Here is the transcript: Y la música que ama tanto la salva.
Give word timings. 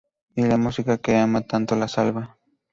Y 0.35 0.41
la 0.45 0.57
música 0.57 0.97
que 0.97 1.15
ama 1.15 1.41
tanto 1.41 1.75
la 1.75 1.87
salva. 1.87 2.39